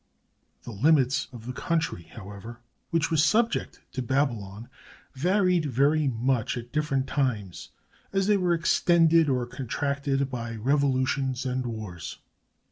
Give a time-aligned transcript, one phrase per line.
[0.63, 2.59] The limits of the country, however,
[2.89, 4.67] which was subject to Babylon,
[5.13, 7.69] varied very much at different times,
[8.11, 12.17] as they were extended or contracted by revolutions and wars.